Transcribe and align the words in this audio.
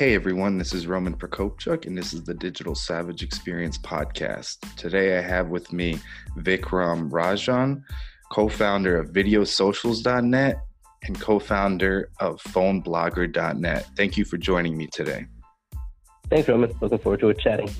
Hey 0.00 0.14
everyone, 0.14 0.56
this 0.56 0.72
is 0.72 0.86
Roman 0.86 1.14
Prokopchuk, 1.14 1.84
and 1.84 1.94
this 1.94 2.14
is 2.14 2.24
the 2.24 2.32
Digital 2.32 2.74
Savage 2.74 3.22
Experience 3.22 3.76
podcast. 3.76 4.56
Today 4.74 5.18
I 5.18 5.20
have 5.20 5.48
with 5.48 5.74
me 5.74 5.98
Vikram 6.38 7.10
Rajan, 7.10 7.82
co 8.32 8.48
founder 8.48 8.96
of 8.96 9.10
VideoSocials.net 9.10 10.56
and 11.02 11.20
co 11.20 11.38
founder 11.38 12.08
of 12.18 12.42
PhoneBlogger.net. 12.44 13.88
Thank 13.94 14.16
you 14.16 14.24
for 14.24 14.38
joining 14.38 14.74
me 14.74 14.86
today. 14.86 15.26
Thanks, 16.30 16.48
Roman. 16.48 16.74
Looking 16.80 16.96
forward 16.96 17.20
to 17.20 17.34
chatting. 17.34 17.70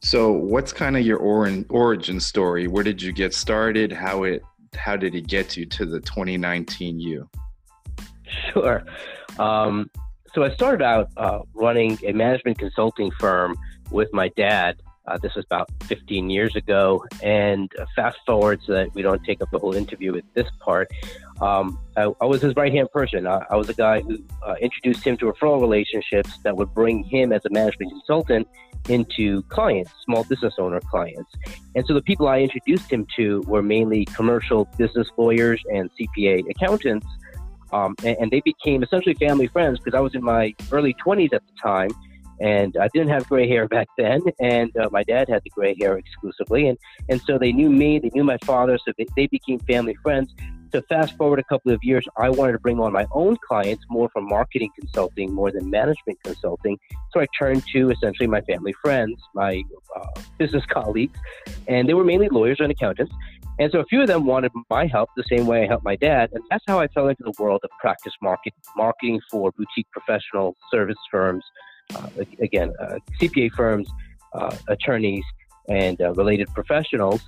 So, 0.00 0.30
what's 0.30 0.72
kind 0.72 0.96
of 0.96 1.04
your 1.04 1.18
origin 1.18 2.20
story? 2.20 2.68
Where 2.68 2.84
did 2.84 3.02
you 3.02 3.10
get 3.10 3.34
started? 3.34 3.90
How 3.90 4.22
it 4.22 4.44
how 4.76 4.96
did 4.96 5.16
it 5.16 5.26
get 5.26 5.56
you 5.56 5.66
to 5.66 5.84
the 5.84 5.98
2019 5.98 7.00
you? 7.00 7.28
Sure. 8.52 8.84
Um, 9.40 9.90
so 10.34 10.44
I 10.44 10.50
started 10.54 10.82
out 10.82 11.08
uh, 11.16 11.40
running 11.54 11.98
a 12.04 12.12
management 12.12 12.58
consulting 12.58 13.10
firm 13.12 13.56
with 13.90 14.12
my 14.12 14.28
dad. 14.36 14.80
Uh, 15.06 15.16
this 15.22 15.34
was 15.34 15.44
about 15.46 15.70
15 15.84 16.28
years 16.28 16.54
ago. 16.54 17.02
And 17.22 17.70
uh, 17.78 17.86
fast 17.96 18.18
forward 18.26 18.60
so 18.66 18.72
that 18.74 18.94
we 18.94 19.00
don't 19.00 19.24
take 19.24 19.40
up 19.40 19.50
the 19.50 19.58
whole 19.58 19.74
interview 19.74 20.12
with 20.12 20.24
this 20.34 20.46
part, 20.60 20.90
um, 21.40 21.78
I, 21.96 22.12
I, 22.20 22.26
was 22.26 22.42
his 22.42 22.54
right 22.56 22.72
hand 22.72 22.90
person. 22.92 23.26
I, 23.26 23.42
I, 23.50 23.56
was 23.56 23.70
a 23.70 23.74
guy 23.74 24.00
who 24.00 24.18
uh, 24.46 24.56
introduced 24.60 25.06
him 25.06 25.16
to 25.18 25.32
referral 25.32 25.60
relationships 25.60 26.30
that 26.42 26.56
would 26.56 26.74
bring 26.74 27.04
him 27.04 27.32
as 27.32 27.42
a 27.46 27.50
management 27.50 27.92
consultant 27.92 28.46
into 28.88 29.42
clients, 29.44 29.92
small 30.04 30.24
business 30.24 30.54
owner 30.58 30.80
clients. 30.90 31.30
And 31.74 31.86
so 31.86 31.94
the 31.94 32.02
people 32.02 32.28
I 32.28 32.40
introduced 32.40 32.90
him 32.92 33.06
to 33.16 33.42
were 33.46 33.62
mainly 33.62 34.04
commercial 34.06 34.66
business 34.76 35.08
lawyers 35.16 35.62
and 35.72 35.90
CPA 35.98 36.50
accountants 36.50 37.06
um, 37.72 37.94
and, 38.04 38.16
and, 38.20 38.30
they 38.30 38.40
became 38.40 38.82
essentially 38.82 39.14
family 39.14 39.46
friends 39.48 39.78
because 39.78 39.96
I 39.96 40.00
was 40.00 40.14
in 40.14 40.22
my 40.22 40.54
early 40.72 40.94
20s 41.04 41.32
at 41.32 41.42
the 41.46 41.52
time, 41.62 41.90
and 42.40 42.76
I 42.80 42.88
didn't 42.94 43.10
have 43.10 43.28
gray 43.28 43.48
hair 43.48 43.68
back 43.76 43.88
then, 43.96 44.22
and 44.40 44.74
uh, 44.76 44.88
my 44.90 45.02
dad 45.02 45.28
had 45.28 45.42
the 45.44 45.50
gray 45.50 45.76
hair 45.80 45.98
exclusively, 45.98 46.68
and 46.68 46.78
and 47.08 47.20
so 47.22 47.38
they 47.38 47.52
knew 47.52 47.70
me, 47.70 47.98
they 47.98 48.10
knew 48.14 48.24
my 48.24 48.38
father, 48.44 48.78
so 48.78 48.92
they, 48.96 49.06
they 49.16 49.26
became 49.26 49.58
family 49.60 49.96
friends. 50.02 50.34
So 50.72 50.82
fast 50.82 51.16
forward 51.16 51.38
a 51.38 51.44
couple 51.44 51.72
of 51.72 51.82
years, 51.82 52.04
I 52.18 52.28
wanted 52.28 52.52
to 52.52 52.58
bring 52.58 52.78
on 52.78 52.92
my 52.92 53.06
own 53.12 53.38
clients 53.46 53.84
more 53.88 54.10
from 54.10 54.26
marketing 54.26 54.70
consulting 54.78 55.32
more 55.32 55.50
than 55.50 55.70
management 55.70 56.18
consulting. 56.22 56.78
So 57.12 57.20
I 57.20 57.26
turned 57.38 57.64
to 57.72 57.90
essentially 57.90 58.26
my 58.26 58.42
family 58.42 58.74
friends, 58.82 59.18
my 59.34 59.62
uh, 59.96 60.20
business 60.36 60.64
colleagues, 60.70 61.18
and 61.68 61.88
they 61.88 61.94
were 61.94 62.04
mainly 62.04 62.28
lawyers 62.28 62.58
and 62.60 62.70
accountants. 62.70 63.12
And 63.58 63.72
so 63.72 63.80
a 63.80 63.84
few 63.86 64.00
of 64.00 64.06
them 64.06 64.24
wanted 64.24 64.52
my 64.70 64.86
help 64.86 65.10
the 65.16 65.24
same 65.28 65.46
way 65.46 65.64
I 65.64 65.66
helped 65.66 65.84
my 65.84 65.96
dad. 65.96 66.30
And 66.32 66.44
that's 66.50 66.62
how 66.68 66.78
I 66.78 66.86
fell 66.88 67.08
into 67.08 67.24
the 67.24 67.34
world 67.38 67.60
of 67.64 67.70
practice 67.80 68.12
market, 68.22 68.54
marketing 68.76 69.20
for 69.30 69.50
boutique 69.52 69.90
professional 69.90 70.56
service 70.70 70.96
firms, 71.10 71.44
uh, 71.94 72.08
again, 72.40 72.72
uh, 72.80 72.98
CPA 73.20 73.50
firms, 73.52 73.88
uh, 74.34 74.56
attorneys, 74.68 75.24
and 75.68 76.00
uh, 76.00 76.12
related 76.12 76.48
professionals. 76.54 77.20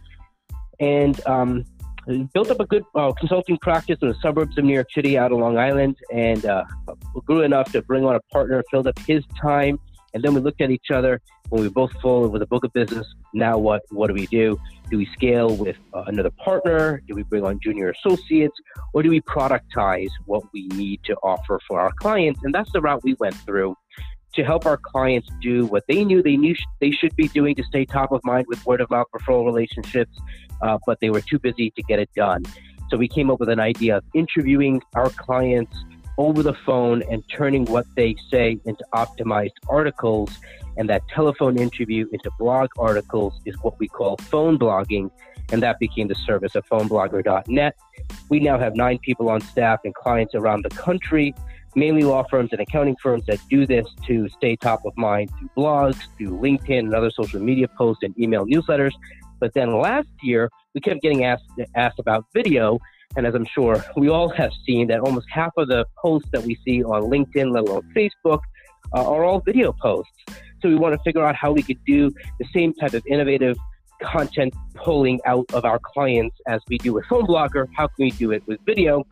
And 0.78 1.20
um, 1.26 1.64
built 2.32 2.50
up 2.50 2.60
a 2.60 2.66
good 2.66 2.84
uh, 2.94 3.12
consulting 3.12 3.58
practice 3.58 3.98
in 4.00 4.08
the 4.08 4.16
suburbs 4.22 4.56
of 4.56 4.64
New 4.64 4.74
York 4.74 4.88
City 4.94 5.18
out 5.18 5.32
on 5.32 5.40
Long 5.40 5.58
Island 5.58 5.96
and 6.12 6.44
uh, 6.46 6.64
grew 7.26 7.42
enough 7.42 7.72
to 7.72 7.82
bring 7.82 8.04
on 8.04 8.14
a 8.14 8.20
partner, 8.32 8.62
filled 8.70 8.86
up 8.86 8.98
his 9.00 9.24
time. 9.40 9.78
And 10.14 10.22
then 10.22 10.34
we 10.34 10.40
looked 10.40 10.60
at 10.60 10.70
each 10.70 10.90
other 10.92 11.20
when 11.50 11.62
we 11.62 11.68
were 11.68 11.74
both 11.74 11.92
full 12.00 12.28
with 12.28 12.42
a 12.42 12.46
book 12.46 12.64
of 12.64 12.72
business. 12.72 13.06
Now 13.32 13.58
what? 13.58 13.82
What 13.90 14.08
do 14.08 14.14
we 14.14 14.26
do? 14.26 14.58
Do 14.90 14.98
we 14.98 15.06
scale 15.06 15.54
with 15.56 15.76
uh, 15.94 16.04
another 16.06 16.30
partner? 16.30 17.02
Do 17.06 17.14
we 17.14 17.22
bring 17.22 17.44
on 17.44 17.60
junior 17.62 17.90
associates? 17.90 18.56
Or 18.92 19.02
do 19.02 19.10
we 19.10 19.20
productize 19.20 20.10
what 20.26 20.42
we 20.52 20.66
need 20.68 21.00
to 21.04 21.14
offer 21.22 21.60
for 21.68 21.80
our 21.80 21.92
clients? 21.92 22.40
And 22.42 22.54
that's 22.54 22.72
the 22.72 22.80
route 22.80 23.02
we 23.04 23.14
went 23.20 23.36
through 23.36 23.76
to 24.34 24.44
help 24.44 24.66
our 24.66 24.76
clients 24.76 25.28
do 25.40 25.66
what 25.66 25.84
they 25.88 26.04
knew 26.04 26.22
they 26.22 26.36
knew 26.36 26.54
sh- 26.54 26.64
they 26.80 26.90
should 26.90 27.14
be 27.16 27.28
doing 27.28 27.54
to 27.56 27.64
stay 27.64 27.84
top 27.84 28.12
of 28.12 28.20
mind 28.24 28.46
with 28.48 28.64
word 28.64 28.80
of 28.80 28.88
mouth 28.90 29.06
referral 29.14 29.44
relationships, 29.44 30.16
uh, 30.62 30.78
but 30.86 30.98
they 31.00 31.10
were 31.10 31.20
too 31.20 31.38
busy 31.38 31.70
to 31.70 31.82
get 31.82 31.98
it 31.98 32.08
done. 32.14 32.44
So 32.90 32.96
we 32.96 33.08
came 33.08 33.30
up 33.30 33.40
with 33.40 33.48
an 33.48 33.60
idea 33.60 33.98
of 33.98 34.04
interviewing 34.14 34.82
our 34.94 35.10
clients 35.10 35.76
over 36.18 36.42
the 36.42 36.54
phone 36.66 37.02
and 37.10 37.22
turning 37.28 37.64
what 37.66 37.86
they 37.96 38.14
say 38.30 38.58
into 38.64 38.84
optimized 38.94 39.56
articles. 39.68 40.30
And 40.76 40.88
that 40.88 41.02
telephone 41.08 41.58
interview 41.58 42.06
into 42.12 42.30
blog 42.38 42.70
articles 42.78 43.40
is 43.44 43.54
what 43.62 43.78
we 43.78 43.88
call 43.88 44.16
phone 44.16 44.58
blogging. 44.58 45.10
And 45.52 45.62
that 45.62 45.78
became 45.80 46.08
the 46.08 46.14
service 46.14 46.54
of 46.54 46.64
phoneblogger.net. 46.68 47.76
We 48.28 48.40
now 48.40 48.58
have 48.58 48.76
nine 48.76 48.98
people 48.98 49.28
on 49.28 49.40
staff 49.40 49.80
and 49.84 49.94
clients 49.94 50.34
around 50.34 50.64
the 50.64 50.70
country 50.70 51.34
mainly 51.74 52.02
law 52.02 52.24
firms 52.28 52.50
and 52.52 52.60
accounting 52.60 52.96
firms 53.02 53.24
that 53.26 53.38
do 53.48 53.66
this 53.66 53.86
to 54.06 54.28
stay 54.28 54.56
top 54.56 54.84
of 54.84 54.96
mind 54.96 55.30
through 55.38 55.50
blogs, 55.56 55.98
through 56.16 56.38
LinkedIn 56.38 56.80
and 56.80 56.94
other 56.94 57.10
social 57.10 57.40
media 57.40 57.68
posts 57.68 58.02
and 58.02 58.18
email 58.18 58.46
newsletters. 58.46 58.92
But 59.38 59.54
then 59.54 59.78
last 59.78 60.08
year, 60.22 60.50
we 60.74 60.80
kept 60.80 61.00
getting 61.00 61.24
asked, 61.24 61.44
asked 61.74 61.98
about 61.98 62.26
video. 62.34 62.78
And 63.16 63.26
as 63.26 63.34
I'm 63.34 63.46
sure 63.46 63.84
we 63.96 64.08
all 64.08 64.28
have 64.28 64.52
seen, 64.64 64.86
that 64.88 65.00
almost 65.00 65.26
half 65.30 65.52
of 65.56 65.68
the 65.68 65.84
posts 66.00 66.28
that 66.32 66.42
we 66.42 66.56
see 66.64 66.82
on 66.84 67.02
LinkedIn, 67.02 67.52
let 67.52 67.68
alone 67.68 67.82
Facebook, 67.94 68.40
uh, 68.94 69.10
are 69.10 69.24
all 69.24 69.40
video 69.40 69.72
posts. 69.72 70.12
So 70.62 70.68
we 70.68 70.76
want 70.76 70.94
to 70.94 71.02
figure 71.02 71.24
out 71.24 71.34
how 71.34 71.52
we 71.52 71.62
could 71.62 71.82
do 71.84 72.10
the 72.38 72.46
same 72.54 72.72
type 72.74 72.94
of 72.94 73.04
innovative 73.06 73.56
content 74.02 74.54
pulling 74.74 75.20
out 75.26 75.46
of 75.52 75.64
our 75.64 75.78
clients 75.78 76.36
as 76.46 76.60
we 76.68 76.78
do 76.78 76.92
with 76.92 77.04
Phone 77.06 77.26
Blogger. 77.26 77.66
How 77.76 77.86
can 77.88 78.04
we 78.04 78.10
do 78.12 78.30
it 78.30 78.42
with 78.46 78.60
video? 78.64 79.04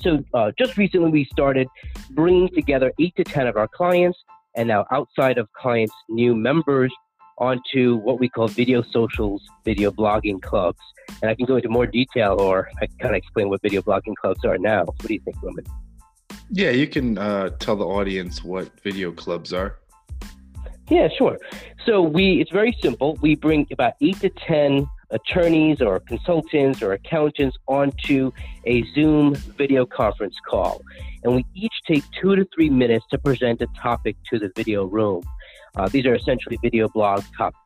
So 0.00 0.24
uh, 0.32 0.52
just 0.58 0.76
recently, 0.76 1.10
we 1.10 1.24
started 1.24 1.68
bringing 2.10 2.48
together 2.48 2.92
eight 2.98 3.14
to 3.16 3.24
10 3.24 3.46
of 3.46 3.56
our 3.56 3.68
clients 3.68 4.18
and 4.56 4.68
now 4.68 4.86
outside 4.90 5.38
of 5.38 5.52
clients, 5.52 5.94
new 6.08 6.34
members 6.34 6.92
onto 7.38 7.96
what 7.96 8.18
we 8.18 8.28
call 8.28 8.48
video 8.48 8.82
socials, 8.82 9.42
video 9.64 9.90
blogging 9.90 10.40
clubs. 10.40 10.80
And 11.22 11.30
I 11.30 11.34
can 11.34 11.46
go 11.46 11.56
into 11.56 11.68
more 11.68 11.86
detail 11.86 12.40
or 12.40 12.68
I 12.80 12.86
can 12.86 12.96
kind 12.98 13.14
of 13.14 13.18
explain 13.18 13.48
what 13.48 13.62
video 13.62 13.82
blogging 13.82 14.14
clubs 14.16 14.44
are 14.44 14.58
now. 14.58 14.84
What 14.84 14.98
do 14.98 15.14
you 15.14 15.20
think, 15.20 15.36
Roman? 15.42 15.64
Yeah, 16.50 16.70
you 16.70 16.86
can 16.86 17.18
uh, 17.18 17.50
tell 17.58 17.76
the 17.76 17.86
audience 17.86 18.44
what 18.44 18.68
video 18.80 19.12
clubs 19.12 19.52
are. 19.52 19.78
Yeah, 20.90 21.08
sure. 21.16 21.38
So 21.86 22.02
we 22.02 22.40
it's 22.40 22.50
very 22.50 22.76
simple. 22.82 23.18
We 23.22 23.36
bring 23.36 23.66
about 23.72 23.94
eight 24.00 24.20
to 24.20 24.28
ten 24.28 24.86
attorneys 25.10 25.80
or 25.80 26.00
consultants 26.00 26.82
or 26.82 26.92
accountants 26.92 27.56
onto 27.68 28.32
a 28.66 28.84
Zoom 28.94 29.34
video 29.34 29.86
conference 29.86 30.36
call. 30.46 30.82
And 31.22 31.34
we 31.34 31.46
each 31.54 31.72
take 31.86 32.04
two 32.20 32.36
to 32.36 32.46
three 32.54 32.68
minutes 32.68 33.06
to 33.10 33.18
present 33.18 33.62
a 33.62 33.66
topic 33.80 34.16
to 34.30 34.38
the 34.38 34.50
video 34.54 34.84
room. 34.84 35.22
Uh, 35.76 35.88
these 35.88 36.06
are 36.06 36.14
essentially 36.14 36.58
video 36.62 36.88
blog 36.88 37.22
topics 37.36 37.58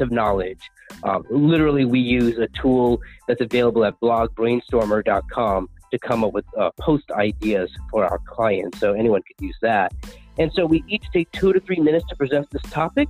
of 0.00 0.10
knowledge. 0.10 0.60
Um, 1.02 1.24
literally, 1.30 1.84
we 1.84 2.00
use 2.00 2.38
a 2.38 2.48
tool 2.48 3.00
that's 3.26 3.40
available 3.40 3.84
at 3.84 3.98
blogbrainstormer.com 4.00 5.68
to 5.90 5.98
come 5.98 6.24
up 6.24 6.32
with 6.32 6.44
uh, 6.58 6.70
post 6.80 7.10
ideas 7.12 7.70
for 7.90 8.04
our 8.04 8.18
clients. 8.26 8.78
So 8.78 8.92
anyone 8.92 9.22
could 9.22 9.44
use 9.44 9.56
that. 9.62 9.92
And 10.38 10.52
so 10.52 10.66
we 10.66 10.84
each 10.88 11.04
take 11.12 11.30
two 11.32 11.52
to 11.52 11.60
three 11.60 11.80
minutes 11.80 12.06
to 12.08 12.16
present 12.16 12.50
this 12.50 12.62
topic. 12.70 13.08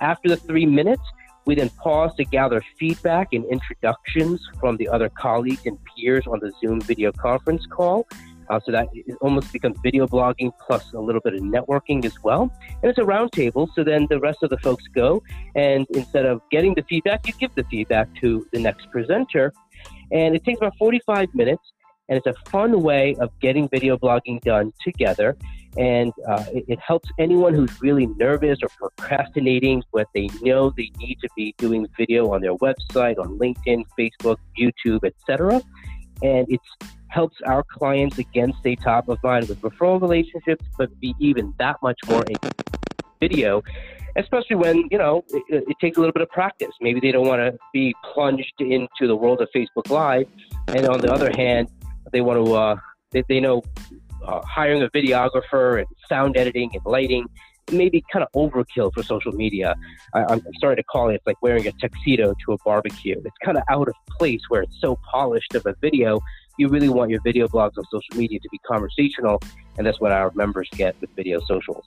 After 0.00 0.28
the 0.28 0.36
three 0.36 0.66
minutes, 0.66 1.02
we 1.46 1.54
then 1.54 1.70
pause 1.70 2.14
to 2.16 2.24
gather 2.24 2.62
feedback 2.78 3.32
and 3.32 3.44
introductions 3.46 4.40
from 4.60 4.76
the 4.76 4.88
other 4.88 5.08
colleagues 5.08 5.66
and 5.66 5.78
peers 5.84 6.26
on 6.26 6.38
the 6.38 6.52
Zoom 6.60 6.80
video 6.80 7.12
conference 7.12 7.66
call. 7.66 8.06
Uh, 8.50 8.58
so 8.66 8.72
that 8.72 8.88
it 8.92 9.16
almost 9.20 9.52
becomes 9.52 9.78
video 9.80 10.08
blogging 10.08 10.50
plus 10.66 10.92
a 10.92 10.98
little 10.98 11.20
bit 11.20 11.34
of 11.34 11.40
networking 11.40 12.04
as 12.04 12.20
well. 12.24 12.50
And 12.82 12.90
it's 12.90 12.98
a 12.98 13.02
roundtable. 13.02 13.68
So 13.76 13.84
then 13.84 14.08
the 14.10 14.18
rest 14.18 14.38
of 14.42 14.50
the 14.50 14.58
folks 14.58 14.84
go, 14.92 15.22
and 15.54 15.86
instead 15.90 16.26
of 16.26 16.40
getting 16.50 16.74
the 16.74 16.82
feedback, 16.88 17.26
you 17.28 17.32
give 17.34 17.54
the 17.54 17.62
feedback 17.70 18.08
to 18.20 18.44
the 18.52 18.58
next 18.58 18.90
presenter. 18.90 19.52
And 20.10 20.34
it 20.34 20.44
takes 20.44 20.58
about 20.58 20.76
45 20.78 21.32
minutes, 21.32 21.62
and 22.08 22.18
it's 22.18 22.26
a 22.26 22.50
fun 22.50 22.82
way 22.82 23.14
of 23.20 23.30
getting 23.40 23.68
video 23.68 23.96
blogging 23.96 24.40
done 24.40 24.72
together. 24.82 25.36
and 25.76 26.12
uh, 26.28 26.44
it, 26.52 26.64
it, 26.66 26.80
helps 26.80 27.08
anyone 27.20 27.54
who's 27.54 27.80
really 27.80 28.06
nervous 28.18 28.58
or 28.60 28.68
procrastinating, 28.76 29.80
but 29.92 30.08
they 30.16 30.28
know 30.42 30.70
they 30.76 30.90
need 30.98 31.16
to 31.20 31.28
be 31.36 31.54
doing 31.58 31.86
video 31.96 32.32
on 32.34 32.40
their 32.40 32.56
website, 32.56 33.16
on 33.20 33.38
LinkedIn, 33.38 33.84
Facebook, 33.96 34.38
YouTube, 34.58 35.04
etc. 35.04 35.62
And 36.22 36.50
it 36.50 36.60
helps 37.10 37.36
our 37.46 37.62
clients 37.64 38.18
again 38.18 38.52
stay 38.60 38.76
top 38.76 39.08
of 39.08 39.18
mind 39.22 39.48
with 39.48 39.60
referral 39.60 40.00
relationships, 40.00 40.64
but 40.78 40.88
be 41.00 41.14
even 41.18 41.52
that 41.58 41.76
much 41.82 41.98
more 42.08 42.24
in 42.24 42.36
video 43.20 43.62
especially 44.16 44.56
when 44.56 44.88
you 44.90 44.98
know 44.98 45.24
it, 45.28 45.64
it, 45.68 45.76
takes 45.80 45.96
a 45.96 46.00
little 46.00 46.12
bit 46.12 46.22
of 46.22 46.28
practice. 46.30 46.72
Maybe 46.80 47.00
they 47.00 47.12
don't 47.12 47.26
want 47.26 47.40
to 47.40 47.56
be 47.72 47.94
plunged 48.12 48.60
into 48.60 49.06
the 49.06 49.16
world 49.16 49.40
of 49.40 49.48
Facebook 49.54 49.88
Live, 49.90 50.26
and 50.68 50.86
on 50.88 51.00
the 51.00 51.12
other 51.12 51.30
hand, 51.36 51.68
they 52.12 52.20
want 52.20 52.44
to 52.44 52.54
uh, 52.54 52.76
they, 53.12 53.22
they 53.28 53.40
know 53.40 53.62
uh, 54.26 54.40
hiring 54.42 54.82
a 54.82 54.88
videographer 54.88 55.78
and 55.78 55.86
sound 56.08 56.36
editing 56.36 56.70
and 56.74 56.82
lighting 56.84 57.26
maybe 57.72 58.02
kind 58.12 58.24
of 58.24 58.28
overkill 58.32 58.92
for 58.92 59.02
social 59.02 59.32
media. 59.32 59.76
I, 60.14 60.32
am 60.32 60.42
starting 60.56 60.82
to 60.82 60.86
call 60.86 61.10
it 61.10 61.14
it's 61.14 61.26
like 61.26 61.40
wearing 61.40 61.66
a 61.68 61.72
tuxedo 61.72 62.34
to 62.44 62.52
a 62.52 62.56
barbecue. 62.64 63.20
It's 63.24 63.36
kind 63.44 63.56
of 63.56 63.62
out 63.70 63.86
of 63.86 63.94
place 64.18 64.40
where 64.48 64.62
it's 64.62 64.76
so 64.80 64.98
polished 65.10 65.54
of 65.54 65.66
a 65.66 65.74
video. 65.80 66.20
You 66.60 66.68
really 66.68 66.90
want 66.90 67.10
your 67.10 67.22
video 67.22 67.48
blogs 67.48 67.78
on 67.78 67.84
social 67.90 68.20
media 68.20 68.38
to 68.38 68.48
be 68.50 68.58
conversational, 68.58 69.40
and 69.78 69.86
that's 69.86 69.98
what 69.98 70.12
our 70.12 70.30
members 70.34 70.68
get 70.72 70.94
with 71.00 71.08
video 71.16 71.40
socials. 71.46 71.86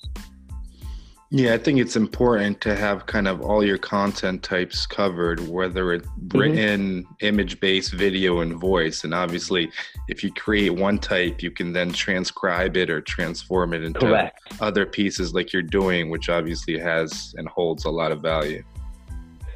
Yeah, 1.29 1.53
I 1.53 1.59
think 1.59 1.77
it's 1.77 1.95
important 1.95 2.59
to 2.61 2.75
have 2.75 3.05
kind 3.05 3.27
of 3.27 3.41
all 3.41 3.63
your 3.63 3.77
content 3.77 4.41
types 4.41 4.87
covered, 4.87 5.47
whether 5.47 5.93
it's 5.93 6.07
mm-hmm. 6.07 6.37
written, 6.39 7.03
mm-hmm. 7.03 7.13
image 7.21 7.59
based, 7.59 7.93
video, 7.93 8.39
and 8.39 8.55
voice. 8.55 9.03
And 9.03 9.13
obviously, 9.13 9.71
if 10.07 10.23
you 10.23 10.33
create 10.33 10.71
one 10.71 10.97
type, 10.97 11.43
you 11.43 11.51
can 11.51 11.71
then 11.71 11.93
transcribe 11.93 12.75
it 12.75 12.89
or 12.89 12.99
transform 12.99 13.75
it 13.75 13.83
into 13.83 13.99
Correct. 13.99 14.39
other 14.59 14.87
pieces 14.87 15.35
like 15.35 15.53
you're 15.53 15.61
doing, 15.61 16.09
which 16.09 16.29
obviously 16.29 16.79
has 16.79 17.35
and 17.37 17.47
holds 17.47 17.85
a 17.85 17.91
lot 17.91 18.11
of 18.11 18.23
value. 18.23 18.63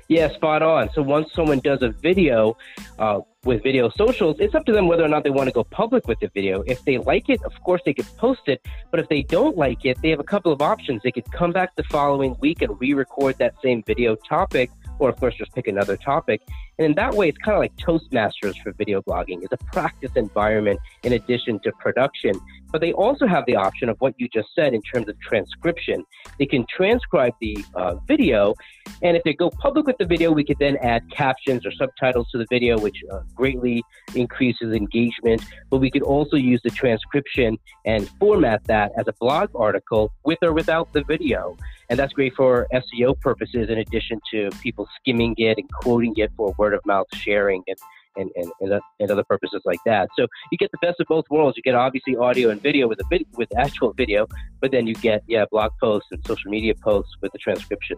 Yeah, 0.10 0.34
spot 0.34 0.62
on. 0.62 0.90
So 0.94 1.02
once 1.02 1.34
someone 1.34 1.60
does 1.60 1.82
a 1.82 1.90
video 1.90 2.58
uh, 2.98 3.20
with 3.44 3.62
video 3.62 3.90
socials, 3.90 4.38
it's 4.40 4.56
up 4.56 4.66
to 4.66 4.72
them 4.72 4.88
whether 4.88 5.04
or 5.04 5.10
not 5.10 5.26
they 5.26 5.30
want 5.30 5.48
to 5.48 5.54
go 5.54 5.66
public 5.66 6.08
with 6.08 6.20
the 6.22 6.30
video. 6.34 6.62
If 6.66 6.84
they 6.86 6.98
like 6.98 7.28
it, 7.30 7.44
of 7.44 7.54
course 7.64 7.82
they 7.86 7.94
could 7.94 8.08
post 8.18 8.42
it. 8.48 8.66
But 8.90 9.02
if 9.02 9.10
they 9.10 9.24
don't 9.24 9.58
like 9.58 9.84
it, 9.84 9.98
they 10.02 10.10
have 10.10 10.22
a 10.22 10.24
couple 10.24 10.54
of 10.54 10.62
options. 10.62 11.02
They 11.04 11.12
could 11.12 11.30
come 11.34 11.52
back 11.52 11.76
the 11.76 11.84
following 11.84 12.38
week 12.40 12.62
and 12.62 12.80
re-record 12.80 13.38
that 13.40 13.56
same 13.62 13.84
video 13.84 14.16
topic 14.16 14.72
or 15.00 15.10
of 15.10 15.20
course 15.20 15.36
just 15.36 15.54
pick 15.54 15.68
another 15.68 15.98
topic. 15.98 16.42
And 16.80 16.86
in 16.86 16.94
that 16.96 17.14
way, 17.16 17.30
it's 17.30 17.38
kind 17.40 17.56
of 17.56 17.62
like 17.62 17.76
Toastmasters 17.78 18.56
for 18.62 18.72
video 18.74 19.02
blogging. 19.02 19.44
It's 19.44 19.52
a 19.52 19.66
practice 19.72 20.12
environment 20.16 20.80
in 21.04 21.14
addition 21.14 21.60
to 21.64 21.72
production. 21.74 22.34
But 22.72 22.82
they 22.82 22.94
also 22.94 23.26
have 23.26 23.46
the 23.46 23.56
option 23.56 23.90
of 23.90 23.98
what 24.00 24.14
you 24.18 24.28
just 24.28 24.50
said 24.54 24.74
in 24.74 24.82
terms 24.82 25.08
of 25.08 25.20
transcription. 25.20 26.04
They 26.38 26.46
can 26.46 26.66
transcribe 26.70 27.34
the 27.40 27.64
uh, 27.74 27.96
video, 28.08 28.54
and 29.02 29.16
if 29.16 29.24
they 29.24 29.34
go 29.34 29.50
public 29.50 29.88
with 29.88 29.98
the 29.98 30.06
video, 30.06 30.32
we 30.32 30.44
could 30.44 30.60
then 30.60 30.78
add 30.82 31.10
captions 31.10 31.66
or 31.66 31.72
subtitles 31.72 32.30
to 32.32 32.38
the 32.38 32.46
video, 32.50 32.78
which 32.78 32.98
uh, 33.12 33.22
greatly 33.36 33.84
increases 34.16 34.76
engagement. 34.76 35.42
But 35.70 35.78
we 35.78 35.90
could 35.90 36.04
also 36.04 36.36
use 36.36 36.62
the 36.64 36.70
transcription 36.70 37.58
and 37.86 38.10
format 38.20 38.64
that 38.66 38.92
as 38.98 39.08
a 39.08 39.14
blog 39.14 39.50
article 39.56 40.12
with 40.26 40.40
or 40.42 40.54
without 40.54 40.92
the 40.94 41.04
video. 41.04 41.58
And 41.90 41.98
that's 41.98 42.12
great 42.12 42.34
for 42.36 42.68
SEO 42.74 43.20
purposes 43.22 43.70
in 43.70 43.78
addition 43.78 44.20
to 44.32 44.50
people 44.62 44.88
skimming 45.00 45.36
it 45.38 45.58
and 45.58 45.72
quoting 45.72 46.14
it 46.18 46.32
for 46.36 46.54
word 46.68 46.74
of 46.74 46.86
mouth 46.86 47.08
sharing 47.14 47.64
and, 47.68 47.78
and, 48.18 48.30
and, 48.36 48.52
and, 48.60 48.82
and 49.00 49.12
other 49.12 49.24
purposes 49.24 49.62
like 49.66 49.80
that. 49.86 50.10
So 50.18 50.28
you 50.52 50.58
get 50.58 50.70
the 50.72 50.80
best 50.82 51.00
of 51.00 51.08
both 51.08 51.26
worlds. 51.30 51.56
You 51.56 51.64
get 51.64 51.76
obviously 51.76 52.16
audio 52.18 52.50
and 52.50 52.62
video 52.62 52.88
with 52.88 53.00
a 53.00 53.06
vid- 53.10 53.28
with 53.38 53.50
actual 53.58 53.94
video, 53.94 54.28
but 54.60 54.72
then 54.72 54.88
you 54.88 54.96
get 54.96 55.24
yeah 55.28 55.46
blog 55.50 55.72
posts 55.80 56.10
and 56.12 56.26
social 56.26 56.52
media 56.52 56.74
posts 56.76 57.16
with 57.22 57.32
the 57.32 57.38
transcription. 57.38 57.98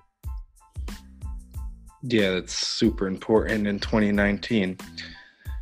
Yeah, 2.03 2.31
that's 2.31 2.53
super 2.53 3.07
important 3.07 3.67
in 3.67 3.79
2019. 3.79 4.77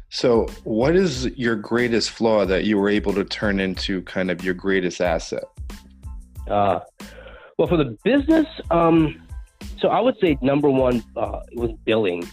So, 0.09 0.47
what 0.63 0.95
is 0.95 1.25
your 1.37 1.55
greatest 1.55 2.11
flaw 2.11 2.45
that 2.45 2.65
you 2.65 2.77
were 2.77 2.89
able 2.89 3.13
to 3.13 3.23
turn 3.23 3.59
into 3.59 4.01
kind 4.03 4.29
of 4.29 4.43
your 4.43 4.53
greatest 4.53 5.01
asset? 5.01 5.43
Uh, 6.47 6.79
well, 7.57 7.67
for 7.67 7.77
the 7.77 7.97
business, 8.03 8.45
um, 8.71 9.27
so 9.79 9.89
I 9.89 9.99
would 9.99 10.15
say 10.21 10.37
number 10.41 10.69
one 10.69 11.03
uh, 11.15 11.39
was 11.55 11.71
billing. 11.85 12.27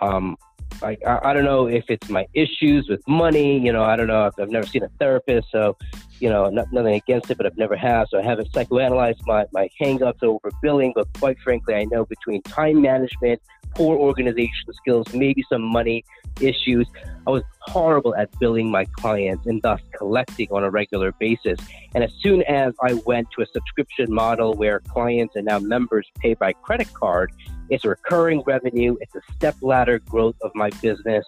Um, 0.00 0.36
I, 0.82 0.96
I, 1.06 1.30
I 1.30 1.32
don't 1.32 1.44
know 1.44 1.66
if 1.66 1.84
it's 1.88 2.08
my 2.08 2.26
issues 2.34 2.88
with 2.88 3.06
money. 3.08 3.58
You 3.58 3.72
know, 3.72 3.82
I 3.82 3.96
don't 3.96 4.08
know. 4.08 4.26
I've, 4.26 4.34
I've 4.38 4.50
never 4.50 4.66
seen 4.66 4.82
a 4.82 4.88
therapist, 4.98 5.48
so 5.50 5.76
you 6.20 6.30
know, 6.30 6.48
not, 6.48 6.72
nothing 6.72 6.94
against 6.94 7.30
it, 7.30 7.36
but 7.36 7.46
I've 7.46 7.58
never 7.58 7.76
had. 7.76 8.06
So 8.08 8.18
I 8.18 8.22
haven't 8.22 8.52
psychoanalyzed 8.52 9.20
my 9.26 9.46
my 9.52 9.68
hangups 9.80 10.22
over 10.22 10.50
billing. 10.62 10.92
But 10.94 11.08
quite 11.14 11.38
frankly, 11.40 11.74
I 11.74 11.84
know 11.84 12.04
between 12.04 12.42
time 12.42 12.82
management, 12.82 13.40
poor 13.74 13.96
organization 13.96 14.72
skills, 14.74 15.06
maybe 15.12 15.44
some 15.48 15.62
money 15.62 16.04
issues. 16.40 16.86
I 17.26 17.30
was 17.30 17.42
horrible 17.60 18.14
at 18.14 18.30
billing 18.38 18.70
my 18.70 18.84
clients 18.84 19.46
and 19.46 19.60
thus 19.62 19.80
collecting 19.96 20.48
on 20.50 20.62
a 20.62 20.70
regular 20.70 21.12
basis. 21.12 21.58
And 21.94 22.04
as 22.04 22.12
soon 22.20 22.42
as 22.44 22.74
I 22.82 22.94
went 23.06 23.28
to 23.36 23.42
a 23.42 23.46
subscription 23.46 24.12
model 24.12 24.54
where 24.54 24.80
clients 24.80 25.36
and 25.36 25.46
now 25.46 25.58
members 25.58 26.06
pay 26.20 26.34
by 26.34 26.52
credit 26.52 26.92
card, 26.94 27.32
it's 27.70 27.84
recurring 27.84 28.42
revenue, 28.46 28.96
it's 29.00 29.14
a 29.14 29.32
step 29.34 29.56
ladder 29.60 29.98
growth 29.98 30.36
of 30.42 30.50
my 30.54 30.70
business, 30.82 31.24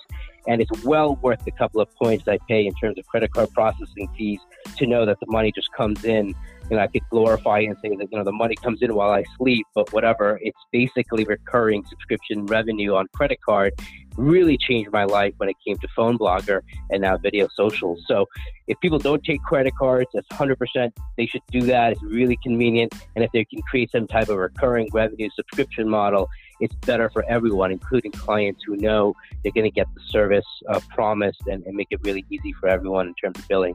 and 0.47 0.61
it's 0.61 0.85
well 0.85 1.17
worth 1.17 1.45
the 1.45 1.51
couple 1.51 1.81
of 1.81 1.95
points 1.97 2.27
I 2.29 2.39
pay 2.49 2.67
in 2.67 2.75
terms 2.75 2.99
of 2.99 3.07
credit 3.07 3.33
card 3.33 3.51
processing 3.53 4.09
fees 4.17 4.41
to 4.77 4.87
know 4.87 5.05
that 5.07 5.21
the 5.21 5.27
money 5.29 5.53
just 5.53 5.73
comes 5.73 6.05
in 6.05 6.35
and 6.71 6.81
I 6.81 6.87
could 6.87 7.03
glorify 7.11 7.61
and 7.61 7.77
say 7.83 7.89
that 7.97 8.09
you 8.11 8.19
know 8.19 8.25
the 8.25 8.33
money 8.33 8.55
comes 8.55 8.83
in 8.83 8.95
while 8.95 9.11
I 9.11 9.25
sleep, 9.37 9.67
but 9.75 9.93
whatever. 9.93 10.39
It's 10.43 10.59
basically 10.73 11.25
recurring 11.25 11.85
subscription 11.89 12.47
revenue 12.47 12.95
on 12.95 13.07
credit 13.15 13.39
card. 13.43 13.73
Really 14.17 14.59
changed 14.59 14.91
my 14.91 15.05
life 15.05 15.33
when 15.37 15.49
it 15.49 15.57
came 15.65 15.77
to 15.79 15.89
phone 15.95 16.19
blogger 16.19 16.63
and 16.91 17.03
now 17.03 17.17
video 17.17 17.47
socials. 17.55 18.05
So 18.09 18.27
if 18.67 18.79
people 18.81 18.99
don't 18.99 19.23
take 19.23 19.41
credit 19.43 19.75
cards, 19.79 20.11
that's 20.13 20.27
100%. 20.29 20.91
They 21.17 21.27
should 21.27 21.43
do 21.53 21.63
that. 21.63 21.93
It's 21.93 22.03
really 22.03 22.37
convenient, 22.43 22.95
and 23.15 23.25
if 23.25 23.31
they 23.33 23.45
can 23.45 23.63
create 23.63 23.91
some 23.93 24.07
type 24.07 24.29
of 24.29 24.37
recurring 24.37 24.89
revenue 24.93 25.29
subscription 25.37 25.89
model, 25.89 26.29
it's 26.61 26.75
better 26.75 27.09
for 27.11 27.25
everyone, 27.29 27.71
including 27.71 28.11
clients 28.11 28.63
who 28.67 28.77
know 28.77 29.15
they're 29.43 29.53
going 29.53 29.65
to 29.65 29.75
get 29.75 29.87
the 29.95 30.01
service 30.09 30.47
uh, 30.69 30.81
promised 30.91 31.43
and, 31.47 31.65
and 31.65 31.77
make 31.77 31.89
it 31.91 32.01
really 32.03 32.25
easy 32.31 32.53
for 32.55 32.69
everyone 32.69 33.07
in 33.07 33.15
terms 33.15 33.39
of 33.39 33.47
billing. 33.49 33.75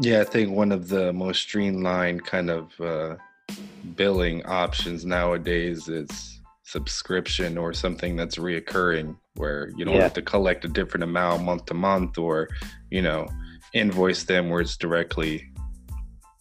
Yeah, 0.00 0.20
I 0.20 0.24
think 0.24 0.50
one 0.50 0.72
of 0.72 0.88
the 0.88 1.12
most 1.12 1.42
streamlined 1.42 2.24
kind 2.24 2.50
of 2.50 2.80
uh, 2.80 3.16
billing 3.96 4.44
options 4.46 5.04
nowadays 5.04 5.88
is 5.88 6.40
subscription 6.62 7.58
or 7.58 7.72
something 7.72 8.14
that's 8.14 8.36
reoccurring 8.36 9.16
where 9.34 9.70
you 9.76 9.84
don't 9.84 9.96
yeah. 9.96 10.02
have 10.02 10.14
to 10.14 10.22
collect 10.22 10.64
a 10.64 10.68
different 10.68 11.02
amount 11.02 11.42
month 11.42 11.66
to 11.66 11.74
month 11.74 12.18
or, 12.18 12.48
you 12.90 13.02
know, 13.02 13.26
invoice 13.72 14.24
them 14.24 14.48
where 14.48 14.60
it's 14.60 14.76
directly 14.76 15.50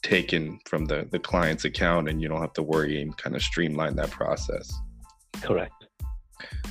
taken 0.04 0.60
from 0.66 0.86
the, 0.86 1.08
the 1.12 1.20
client's 1.20 1.66
account 1.66 2.08
and 2.08 2.22
you 2.22 2.28
don't 2.28 2.42
have 2.42 2.54
to 2.54 2.64
worry 2.64 3.02
and 3.02 3.18
kind 3.18 3.36
of 3.36 3.42
streamline 3.42 3.96
that 3.96 4.12
process. 4.12 4.72
Correct. 5.42 5.74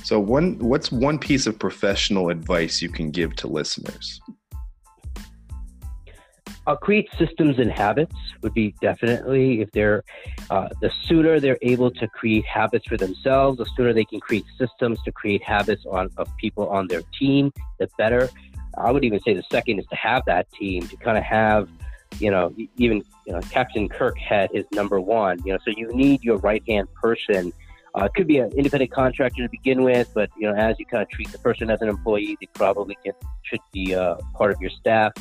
So 0.03 0.19
one 0.19 0.57
what's 0.59 0.91
one 0.91 1.19
piece 1.19 1.45
of 1.45 1.59
professional 1.59 2.29
advice 2.29 2.81
you 2.81 2.89
can 2.89 3.11
give 3.11 3.35
to 3.37 3.47
listeners? 3.47 4.19
Uh, 6.69 6.75
create 6.75 7.09
systems 7.17 7.57
and 7.57 7.71
habits 7.71 8.15
would 8.43 8.53
be 8.53 8.75
definitely 8.79 9.61
if 9.61 9.71
they're 9.71 10.03
uh, 10.51 10.69
the 10.81 10.91
sooner 11.05 11.39
they're 11.39 11.57
able 11.63 11.89
to 11.89 12.07
create 12.07 12.45
habits 12.45 12.85
for 12.85 12.95
themselves, 12.95 13.57
the 13.57 13.65
sooner 13.75 13.91
they 13.91 14.05
can 14.05 14.19
create 14.19 14.45
systems 14.55 15.01
to 15.01 15.11
create 15.11 15.41
habits 15.41 15.83
on 15.89 16.11
of 16.17 16.27
people 16.37 16.69
on 16.69 16.87
their 16.87 17.01
team, 17.17 17.51
the 17.79 17.89
better. 17.97 18.29
I 18.77 18.91
would 18.91 19.03
even 19.03 19.19
say 19.21 19.33
the 19.33 19.43
second 19.51 19.79
is 19.79 19.87
to 19.87 19.95
have 19.95 20.23
that 20.25 20.51
team 20.51 20.87
to 20.87 20.95
kind 20.97 21.17
of 21.17 21.23
have, 21.23 21.67
you 22.19 22.29
know, 22.29 22.53
even 22.77 23.03
you 23.25 23.33
know, 23.33 23.41
Captain 23.49 23.89
Kirk 23.89 24.17
had 24.19 24.51
his 24.53 24.65
number 24.71 24.99
one. 24.99 25.39
You 25.43 25.53
know, 25.53 25.59
so 25.65 25.71
you 25.75 25.91
need 25.91 26.23
your 26.23 26.37
right 26.37 26.63
hand 26.67 26.87
person. 26.93 27.51
Uh, 27.95 28.03
it 28.03 28.13
could 28.13 28.27
be 28.27 28.37
an 28.37 28.51
independent 28.51 28.91
contractor 28.91 29.41
to 29.41 29.49
begin 29.49 29.81
with, 29.81 30.07
but 30.13 30.29
you 30.37 30.47
know, 30.47 30.55
as 30.55 30.75
you 30.77 30.85
kind 30.85 31.01
of 31.01 31.09
treat 31.09 31.31
the 31.31 31.39
person 31.39 31.71
as 31.71 31.81
an 31.81 31.89
employee, 31.89 32.37
they 32.39 32.47
probably 32.53 32.95
should 33.41 33.59
be 33.73 33.95
uh, 33.95 34.15
part 34.35 34.51
of 34.51 34.61
your 34.61 34.69
staff. 34.69 35.11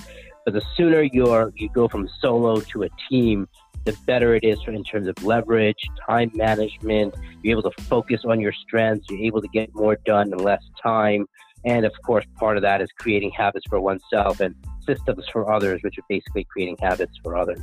But 0.45 0.55
the 0.55 0.63
sooner 0.77 1.03
you're 1.03 1.53
you 1.57 1.69
go 1.75 1.89
from 1.89 2.09
solo 2.21 2.61
to 2.61 2.85
a 2.85 2.89
team, 3.11 3.49
the 3.85 3.97
better 4.07 4.35
it 4.35 4.45
is 4.45 4.59
in 4.67 4.85
terms 4.85 5.09
of 5.09 5.23
leverage, 5.25 5.89
time 6.07 6.31
management. 6.35 7.15
You're 7.43 7.59
able 7.59 7.71
to 7.71 7.83
focus 7.85 8.23
on 8.27 8.41
your 8.41 8.53
strengths. 8.53 9.07
You're 9.09 9.21
able 9.21 9.41
to 9.41 9.49
get 9.49 9.75
more 9.75 9.97
done 10.05 10.33
in 10.33 10.39
less 10.39 10.63
time. 10.83 11.27
And 11.65 11.85
of 11.85 11.93
course, 12.05 12.25
part 12.37 12.57
of 12.57 12.63
that 12.63 12.81
is 12.81 12.89
creating 12.99 13.33
habits 13.33 13.67
for 13.69 13.81
oneself 13.81 14.41
and 14.41 14.55
systems 14.87 15.27
for 15.33 15.53
others, 15.53 15.81
which 15.83 15.99
are 15.99 16.05
basically 16.09 16.45
creating 16.45 16.77
habits 16.81 17.13
for 17.23 17.37
others. 17.37 17.61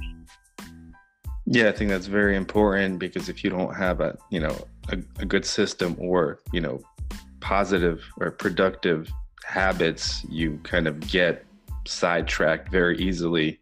Yeah, 1.46 1.70
I 1.70 1.72
think 1.74 1.92
that's 1.92 2.08
very 2.08 2.36
important 2.36 3.00
because 3.00 3.30
if 3.30 3.44
you 3.44 3.50
don't 3.50 3.76
have 3.76 4.02
a, 4.02 4.18
you 4.32 4.40
know, 4.40 4.56
a, 4.90 4.98
a 5.20 5.26
good 5.26 5.46
system 5.46 5.96
or, 6.00 6.40
you 6.52 6.60
know, 6.60 6.82
positive 7.40 8.04
or 8.18 8.32
productive 8.32 9.12
habits, 9.44 10.26
you 10.28 10.60
kind 10.64 10.88
of 10.88 11.00
get 11.02 11.46
sidetracked 11.86 12.70
very 12.72 12.98
easily 12.98 13.60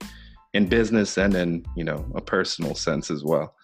in 0.54 0.68
business 0.68 1.18
and 1.18 1.36
in 1.36 1.66
you 1.76 1.84
know 1.84 2.06
a 2.16 2.22
personal 2.22 2.76
sense 2.76 3.10
as 3.10 3.24
well. 3.24 3.56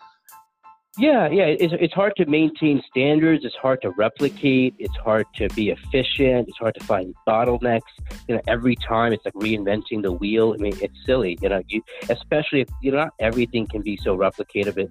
Yeah, 0.97 1.29
yeah. 1.29 1.45
It's, 1.45 1.73
it's 1.79 1.93
hard 1.93 2.13
to 2.17 2.25
maintain 2.25 2.83
standards. 2.89 3.45
It's 3.45 3.55
hard 3.55 3.81
to 3.83 3.91
replicate. 3.91 4.75
It's 4.79 4.95
hard 4.97 5.27
to 5.35 5.47
be 5.49 5.69
efficient. 5.69 6.49
It's 6.49 6.57
hard 6.57 6.73
to 6.75 6.83
find 6.83 7.15
bottlenecks. 7.25 7.81
You 8.27 8.35
know, 8.35 8.41
every 8.47 8.75
time 8.75 9.13
it's 9.13 9.23
like 9.23 9.33
reinventing 9.35 10.01
the 10.01 10.11
wheel. 10.11 10.53
I 10.53 10.61
mean, 10.61 10.73
it's 10.81 10.93
silly. 11.05 11.37
You 11.41 11.49
know, 11.49 11.61
you 11.69 11.81
especially 12.09 12.61
if 12.61 12.69
you 12.81 12.91
know 12.91 12.97
not 12.97 13.13
everything 13.19 13.65
can 13.67 13.81
be 13.81 13.97
so 14.03 14.17
replicatable, 14.17 14.89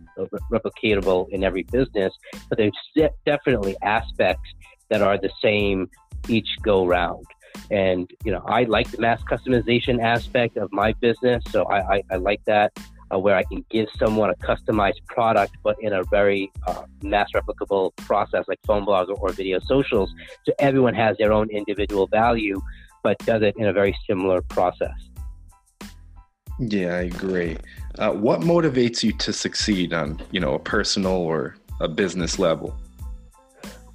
replicatable 0.50 1.28
in 1.28 1.44
every 1.44 1.64
business, 1.64 2.14
but 2.48 2.56
there's 2.56 3.10
definitely 3.26 3.76
aspects 3.82 4.48
that 4.88 5.02
are 5.02 5.18
the 5.18 5.30
same 5.42 5.90
each 6.28 6.48
go 6.62 6.86
round. 6.86 7.26
And 7.70 8.10
you 8.24 8.32
know, 8.32 8.42
I 8.46 8.64
like 8.64 8.90
the 8.90 8.98
mass 8.98 9.22
customization 9.22 10.02
aspect 10.02 10.56
of 10.56 10.72
my 10.72 10.92
business, 10.94 11.44
so 11.50 11.64
I, 11.64 11.96
I, 11.96 12.02
I 12.10 12.16
like 12.16 12.42
that 12.46 12.72
uh, 13.12 13.18
where 13.18 13.36
I 13.36 13.42
can 13.44 13.64
give 13.70 13.88
someone 13.96 14.30
a 14.30 14.34
customized 14.34 15.04
product, 15.06 15.56
but 15.62 15.76
in 15.80 15.92
a 15.92 16.02
very 16.04 16.50
uh, 16.66 16.82
mass 17.02 17.28
replicable 17.34 17.94
process 17.96 18.44
like 18.48 18.58
phone 18.66 18.84
blogs 18.84 19.08
or, 19.08 19.16
or 19.18 19.32
video 19.32 19.58
socials. 19.60 20.12
So 20.44 20.52
everyone 20.58 20.94
has 20.94 21.16
their 21.18 21.32
own 21.32 21.48
individual 21.50 22.06
value, 22.06 22.60
but 23.02 23.18
does 23.20 23.42
it 23.42 23.54
in 23.56 23.66
a 23.66 23.72
very 23.72 23.96
similar 24.06 24.42
process. 24.42 24.92
Yeah, 26.58 26.96
I 26.96 27.02
agree. 27.02 27.56
Uh, 27.98 28.12
what 28.12 28.40
motivates 28.40 29.02
you 29.02 29.12
to 29.12 29.32
succeed 29.32 29.92
on, 29.92 30.20
you 30.32 30.40
know, 30.40 30.54
a 30.54 30.58
personal 30.58 31.12
or 31.12 31.56
a 31.80 31.88
business 31.88 32.38
level? 32.38 32.76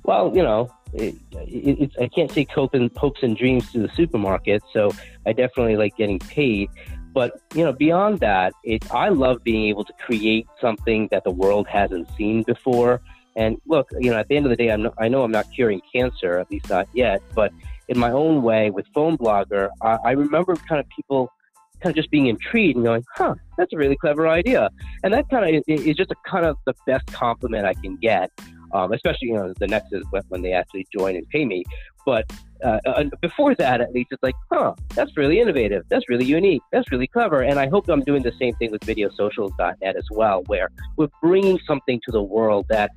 Well, 0.03 0.31
you 0.33 0.43
know, 0.43 0.73
it, 0.93 1.15
it, 1.33 1.91
I 2.00 2.07
can't 2.07 2.29
take 2.29 2.50
hope 2.51 2.73
and, 2.73 2.91
hopes 2.95 3.23
and 3.23 3.35
dreams 3.35 3.71
to 3.71 3.79
the 3.79 3.89
supermarket, 3.95 4.63
so 4.71 4.91
I 5.25 5.33
definitely 5.33 5.77
like 5.77 5.97
getting 5.97 6.19
paid. 6.19 6.69
But 7.13 7.41
you 7.53 7.63
know, 7.63 7.73
beyond 7.73 8.19
that, 8.19 8.53
it, 8.63 8.91
I 8.91 9.09
love 9.09 9.43
being 9.43 9.67
able 9.67 9.83
to 9.85 9.93
create 9.93 10.47
something 10.59 11.07
that 11.12 11.23
the 11.23 11.31
world 11.31 11.67
hasn't 11.67 12.07
seen 12.15 12.43
before. 12.43 13.01
And 13.35 13.57
look, 13.65 13.89
you 14.00 14.12
know, 14.12 14.17
at 14.17 14.27
the 14.27 14.38
end 14.38 14.45
of 14.45 14.50
the 14.51 14.55
day, 14.55 14.69
I'm 14.69 14.89
I 15.00 15.07
know 15.07 15.23
I'm 15.23 15.31
not 15.31 15.45
curing 15.53 15.81
cancer, 15.93 16.39
at 16.39 16.50
least 16.51 16.69
not 16.69 16.88
yet. 16.93 17.21
But 17.35 17.51
in 17.88 17.97
my 17.97 18.12
own 18.12 18.41
way, 18.41 18.69
with 18.69 18.85
Phone 18.93 19.17
Blogger, 19.17 19.69
I, 19.81 19.97
I 20.03 20.12
remember 20.12 20.55
kind 20.55 20.79
of 20.79 20.88
people 20.89 21.31
kind 21.81 21.91
of 21.91 21.95
just 21.95 22.09
being 22.09 22.27
intrigued 22.27 22.77
and 22.77 22.85
going, 22.85 23.03
"Huh, 23.15 23.35
that's 23.57 23.73
a 23.73 23.77
really 23.77 23.95
clever 23.95 24.27
idea." 24.27 24.69
And 25.03 25.13
that 25.13 25.29
kind 25.29 25.55
of 25.55 25.63
is, 25.67 25.85
is 25.85 25.95
just 25.95 26.12
a 26.12 26.15
kind 26.27 26.45
of 26.45 26.57
the 26.65 26.73
best 26.88 27.07
compliment 27.07 27.65
I 27.65 27.73
can 27.73 27.95
get 27.97 28.31
um, 28.73 28.91
especially 28.91 29.29
you 29.29 29.35
know 29.35 29.53
the 29.59 29.67
next 29.67 29.93
is 29.93 30.03
when, 30.29 30.41
they 30.41 30.53
actually 30.53 30.85
join 30.91 31.15
and 31.15 31.27
pay 31.29 31.45
me. 31.45 31.63
But 32.05 32.25
uh, 32.63 32.79
uh, 32.85 33.03
before 33.21 33.55
that, 33.55 33.79
at 33.79 33.93
least, 33.93 34.09
it's 34.11 34.23
like, 34.23 34.35
huh, 34.51 34.73
that's 34.93 35.15
really 35.15 35.39
innovative. 35.39 35.83
That's 35.89 36.09
really 36.09 36.25
unique. 36.25 36.61
That's 36.71 36.91
really 36.91 37.07
clever. 37.07 37.41
And 37.41 37.59
I 37.59 37.67
hope 37.69 37.87
I'm 37.87 38.01
doing 38.01 38.23
the 38.23 38.33
same 38.39 38.53
thing 38.55 38.71
with 38.71 38.81
VideoSocials.net 38.81 39.95
as 39.95 40.07
well, 40.11 40.43
where 40.47 40.69
we're 40.97 41.07
bringing 41.21 41.59
something 41.65 42.01
to 42.05 42.11
the 42.11 42.21
world 42.21 42.65
that 42.69 42.91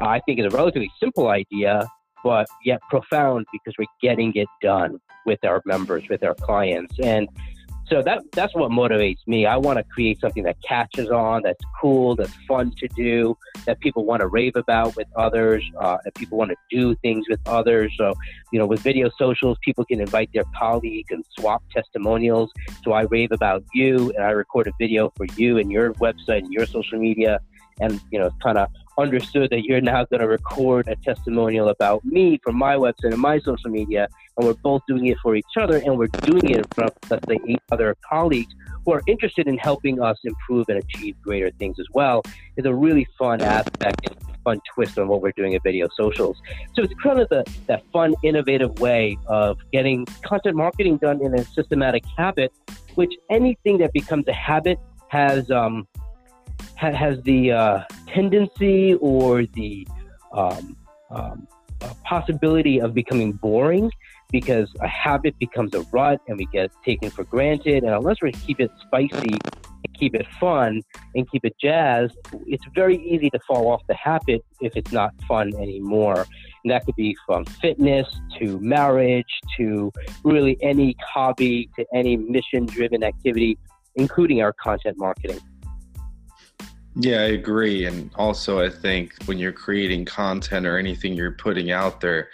I 0.00 0.20
think 0.26 0.40
is 0.40 0.46
a 0.46 0.56
relatively 0.56 0.90
simple 0.98 1.28
idea, 1.28 1.86
but 2.24 2.46
yet 2.64 2.80
profound 2.88 3.46
because 3.52 3.74
we're 3.78 3.86
getting 4.02 4.32
it 4.34 4.48
done 4.62 4.98
with 5.26 5.44
our 5.44 5.62
members, 5.64 6.04
with 6.08 6.24
our 6.24 6.34
clients. 6.34 6.94
And 7.02 7.28
so 7.90 8.02
that 8.02 8.22
that's 8.32 8.54
what 8.54 8.70
motivates 8.70 9.18
me. 9.26 9.46
I 9.46 9.56
want 9.56 9.78
to 9.78 9.84
create 9.84 10.20
something 10.20 10.44
that 10.44 10.56
catches 10.62 11.10
on, 11.10 11.42
that's 11.42 11.64
cool, 11.80 12.14
that's 12.14 12.34
fun 12.46 12.72
to 12.78 12.88
do, 12.88 13.36
that 13.66 13.80
people 13.80 14.04
want 14.04 14.20
to 14.20 14.28
rave 14.28 14.54
about 14.54 14.94
with 14.96 15.08
others, 15.16 15.64
uh, 15.80 15.96
that 16.04 16.14
people 16.14 16.38
want 16.38 16.50
to 16.50 16.56
do 16.70 16.94
things 16.96 17.26
with 17.28 17.40
others. 17.46 17.92
So, 17.98 18.14
you 18.52 18.58
know, 18.58 18.66
with 18.66 18.80
video 18.80 19.10
socials, 19.18 19.58
people 19.64 19.84
can 19.84 20.00
invite 20.00 20.30
their 20.32 20.44
colleagues 20.56 21.08
and 21.10 21.24
swap 21.36 21.62
testimonials. 21.72 22.52
So 22.84 22.92
I 22.92 23.02
rave 23.02 23.32
about 23.32 23.64
you, 23.74 24.12
and 24.16 24.24
I 24.24 24.30
record 24.30 24.68
a 24.68 24.72
video 24.78 25.12
for 25.16 25.26
you 25.36 25.58
and 25.58 25.70
your 25.72 25.94
website 25.94 26.44
and 26.44 26.52
your 26.52 26.66
social 26.66 26.98
media, 26.98 27.40
and 27.80 28.00
you 28.12 28.20
know, 28.20 28.30
kind 28.42 28.58
of 28.58 28.68
understood 29.00 29.50
that 29.50 29.62
you're 29.64 29.80
now 29.80 30.04
going 30.04 30.20
to 30.20 30.28
record 30.28 30.88
a 30.88 30.96
testimonial 30.96 31.68
about 31.68 32.04
me 32.04 32.38
from 32.42 32.56
my 32.56 32.74
website 32.76 33.12
and 33.12 33.18
my 33.18 33.38
social 33.40 33.70
media, 33.70 34.06
and 34.36 34.46
we're 34.46 34.54
both 34.54 34.82
doing 34.86 35.06
it 35.06 35.18
for 35.22 35.34
each 35.34 35.54
other, 35.58 35.78
and 35.78 35.98
we're 35.98 36.06
doing 36.08 36.50
it 36.50 36.58
in 36.58 36.64
front 36.74 36.90
of, 36.90 37.10
let's 37.10 37.26
say, 37.28 37.38
eight 37.48 37.62
other 37.72 37.96
colleagues 38.08 38.54
who 38.84 38.92
are 38.92 39.02
interested 39.06 39.46
in 39.46 39.58
helping 39.58 40.00
us 40.00 40.18
improve 40.24 40.66
and 40.68 40.78
achieve 40.78 41.14
greater 41.22 41.50
things 41.58 41.76
as 41.78 41.86
well, 41.92 42.22
is 42.56 42.64
a 42.64 42.74
really 42.74 43.06
fun 43.18 43.40
aspect 43.42 44.08
and 44.08 44.16
fun 44.44 44.60
twist 44.74 44.98
on 44.98 45.06
what 45.08 45.20
we're 45.20 45.32
doing 45.32 45.54
at 45.54 45.62
Video 45.62 45.86
Socials. 45.94 46.40
So 46.74 46.82
it's 46.82 46.94
kind 47.02 47.20
of 47.20 47.28
the, 47.28 47.44
that 47.66 47.82
fun, 47.92 48.14
innovative 48.22 48.78
way 48.80 49.18
of 49.26 49.58
getting 49.72 50.06
content 50.22 50.56
marketing 50.56 50.96
done 50.96 51.22
in 51.22 51.34
a 51.34 51.44
systematic 51.44 52.04
habit, 52.16 52.52
which 52.94 53.12
anything 53.28 53.78
that 53.78 53.92
becomes 53.92 54.26
a 54.28 54.32
habit 54.32 54.78
has 55.08 55.50
um, 55.50 55.86
ha- 56.80 56.92
has 56.92 57.20
the 57.22 57.52
uh, 57.52 57.84
tendency 58.08 58.94
or 58.94 59.44
the 59.44 59.86
um, 60.32 60.76
um, 61.10 61.46
uh, 61.82 61.94
possibility 62.04 62.80
of 62.80 62.94
becoming 62.94 63.32
boring 63.32 63.90
because 64.30 64.72
a 64.80 64.88
habit 64.88 65.38
becomes 65.38 65.74
a 65.74 65.80
rut 65.92 66.20
and 66.28 66.38
we 66.38 66.46
get 66.46 66.70
taken 66.84 67.10
for 67.10 67.24
granted. 67.24 67.82
And 67.84 67.92
unless 67.92 68.16
we 68.22 68.32
keep 68.32 68.60
it 68.60 68.70
spicy, 68.80 69.38
keep 69.94 70.14
it 70.14 70.26
fun, 70.38 70.82
and 71.14 71.30
keep 71.30 71.44
it 71.44 71.54
jazzed, 71.60 72.16
it's 72.46 72.64
very 72.74 72.96
easy 72.96 73.28
to 73.30 73.38
fall 73.46 73.68
off 73.68 73.82
the 73.88 73.94
habit 73.94 74.44
if 74.60 74.76
it's 74.76 74.92
not 74.92 75.12
fun 75.26 75.52
anymore. 75.56 76.26
And 76.62 76.70
that 76.70 76.86
could 76.86 76.96
be 76.96 77.16
from 77.26 77.44
fitness 77.44 78.06
to 78.38 78.58
marriage 78.60 79.40
to 79.56 79.92
really 80.24 80.56
any 80.62 80.96
hobby 81.02 81.68
to 81.76 81.84
any 81.94 82.16
mission 82.16 82.66
driven 82.66 83.02
activity, 83.02 83.58
including 83.96 84.42
our 84.42 84.52
content 84.52 84.96
marketing. 84.98 85.40
Yeah, 86.96 87.20
I 87.20 87.26
agree. 87.26 87.86
And 87.86 88.10
also, 88.16 88.64
I 88.64 88.68
think 88.68 89.14
when 89.26 89.38
you're 89.38 89.52
creating 89.52 90.04
content 90.04 90.66
or 90.66 90.76
anything 90.76 91.14
you're 91.14 91.32
putting 91.32 91.70
out 91.70 92.00
there, 92.00 92.30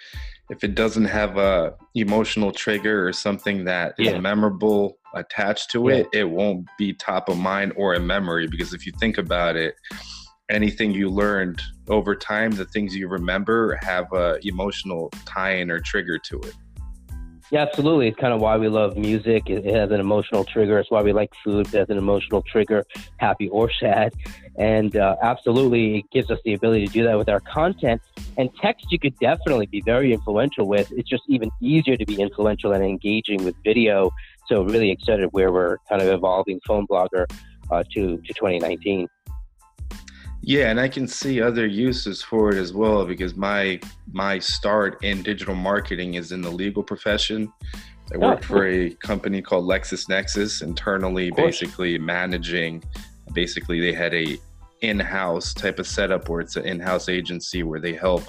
if 0.48 0.62
it 0.64 0.74
doesn't 0.74 1.04
have 1.04 1.36
a 1.38 1.74
emotional 1.94 2.52
trigger 2.52 3.06
or 3.06 3.12
something 3.12 3.64
that 3.64 3.94
is 3.98 4.06
yeah. 4.06 4.18
memorable 4.18 4.98
attached 5.14 5.70
to 5.72 5.88
yeah. 5.88 5.96
it, 5.96 6.08
it 6.12 6.30
won't 6.30 6.66
be 6.78 6.92
top 6.92 7.28
of 7.28 7.36
mind 7.36 7.72
or 7.76 7.94
a 7.94 8.00
memory. 8.00 8.46
Because 8.46 8.72
if 8.72 8.86
you 8.86 8.92
think 8.98 9.18
about 9.18 9.56
it, 9.56 9.74
anything 10.48 10.92
you 10.92 11.10
learned 11.10 11.60
over 11.88 12.14
time, 12.14 12.52
the 12.52 12.64
things 12.66 12.94
you 12.94 13.08
remember 13.08 13.78
have 13.82 14.12
a 14.12 14.38
emotional 14.46 15.10
tie-in 15.24 15.70
or 15.70 15.80
trigger 15.80 16.18
to 16.18 16.40
it. 16.40 16.54
Yeah, 17.52 17.60
absolutely. 17.60 18.08
It's 18.08 18.18
kind 18.18 18.34
of 18.34 18.40
why 18.40 18.56
we 18.56 18.68
love 18.68 18.96
music. 18.96 19.48
It, 19.48 19.64
has 19.66 19.90
an 19.92 20.00
emotional 20.00 20.44
trigger. 20.44 20.78
It's 20.80 20.90
why 20.90 21.02
we 21.02 21.12
like 21.12 21.30
food. 21.44 21.66
It 21.68 21.78
has 21.78 21.90
an 21.90 21.98
emotional 21.98 22.42
trigger, 22.42 22.84
happy 23.18 23.48
or 23.50 23.70
sad. 23.80 24.14
And 24.58 24.96
uh, 24.96 25.16
absolutely, 25.22 25.98
it 25.98 26.10
gives 26.10 26.30
us 26.30 26.38
the 26.44 26.54
ability 26.54 26.86
to 26.86 26.92
do 26.92 27.04
that 27.04 27.18
with 27.18 27.28
our 27.28 27.40
content. 27.40 28.00
And 28.38 28.48
text, 28.60 28.86
you 28.90 28.98
could 28.98 29.18
definitely 29.18 29.66
be 29.66 29.82
very 29.82 30.12
influential 30.12 30.66
with. 30.66 30.90
It's 30.92 31.08
just 31.08 31.24
even 31.28 31.50
easier 31.60 31.96
to 31.96 32.06
be 32.06 32.20
influential 32.20 32.72
and 32.72 32.82
engaging 32.82 33.44
with 33.44 33.54
video. 33.64 34.10
So, 34.46 34.62
really 34.62 34.90
excited 34.90 35.28
where 35.32 35.52
we're 35.52 35.78
kind 35.88 36.00
of 36.00 36.08
evolving 36.08 36.60
Phone 36.66 36.86
Blogger 36.86 37.26
uh, 37.70 37.82
to, 37.94 38.16
to 38.16 38.32
2019. 38.32 39.08
Yeah, 40.42 40.70
and 40.70 40.78
I 40.78 40.88
can 40.88 41.08
see 41.08 41.42
other 41.42 41.66
uses 41.66 42.22
for 42.22 42.50
it 42.50 42.56
as 42.56 42.72
well 42.72 43.04
because 43.04 43.34
my 43.34 43.80
my 44.12 44.38
start 44.38 45.02
in 45.02 45.22
digital 45.22 45.56
marketing 45.56 46.14
is 46.14 46.30
in 46.30 46.40
the 46.40 46.50
legal 46.50 46.84
profession. 46.84 47.52
I 48.14 48.18
worked 48.18 48.44
oh, 48.44 48.46
cool. 48.46 48.56
for 48.58 48.66
a 48.68 48.90
company 48.90 49.42
called 49.42 49.64
LexisNexis 49.68 50.62
internally, 50.62 51.32
basically 51.32 51.98
managing. 51.98 52.84
Basically, 53.32 53.80
they 53.80 53.92
had 53.92 54.14
a 54.14 54.38
in-house 54.82 55.54
type 55.54 55.78
of 55.78 55.86
setup 55.86 56.28
where 56.28 56.40
it's 56.40 56.56
an 56.56 56.64
in-house 56.64 57.08
agency 57.08 57.62
where 57.62 57.80
they 57.80 57.94
help 57.94 58.22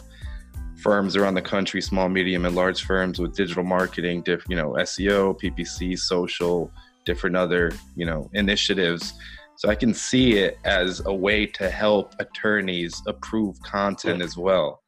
firms 0.82 1.16
around 1.16 1.34
the 1.34 1.42
country, 1.42 1.82
small, 1.82 2.08
medium, 2.08 2.46
and 2.46 2.56
large 2.56 2.84
firms 2.84 3.20
with 3.20 3.36
digital 3.36 3.64
marketing, 3.64 4.22
diff, 4.22 4.44
you 4.48 4.56
know, 4.56 4.74
SEO, 4.74 5.40
PPC, 5.42 5.98
social, 5.98 6.72
different 7.06 7.38
other 7.38 7.72
you 7.96 8.06
know 8.06 8.30
initiatives 8.34 9.14
so 9.58 9.70
I 9.70 9.76
can 9.76 9.92
see 9.94 10.34
it 10.34 10.60
as 10.66 11.02
a 11.08 11.14
way 11.14 11.48
to 11.48 11.70
help 11.70 12.14
attorneys 12.20 13.02
approve 13.08 13.60
content 13.64 14.22
as 14.22 14.38
well. 14.38 14.84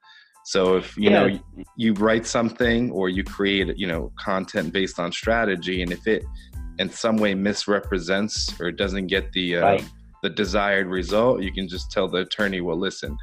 So 0.45 0.77
if 0.77 0.95
you 0.95 1.09
yeah. 1.09 1.27
know 1.27 1.39
you 1.75 1.93
write 1.93 2.27
something 2.27 2.91
or 2.91 3.09
you 3.09 3.23
create 3.23 3.75
you 3.77 3.87
know 3.87 4.11
content 4.19 4.71
based 4.71 4.99
on 4.99 5.11
strategy, 5.11 5.81
and 5.81 5.91
if 5.91 6.05
it 6.05 6.23
in 6.77 6.89
some 6.89 7.17
way 7.17 7.33
misrepresents 7.33 8.59
or 8.61 8.71
doesn't 8.71 9.07
get 9.07 9.31
the 9.33 9.57
uh, 9.57 9.61
right. 9.61 9.89
The 10.21 10.29
desired 10.29 10.87
result, 10.87 11.41
you 11.41 11.51
can 11.51 11.67
just 11.67 11.91
tell 11.91 12.07
the 12.07 12.19
attorney, 12.19 12.61
well, 12.61 12.77
listen, 12.77 13.17